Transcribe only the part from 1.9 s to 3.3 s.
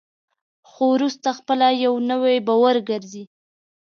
نوی باور ګرځي.